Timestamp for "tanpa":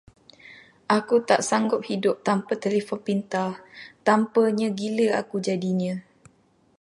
2.27-2.51